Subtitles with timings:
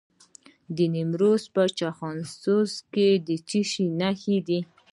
[0.75, 4.59] د نیمروز په چخانسور کې د څه شي نښې دي؟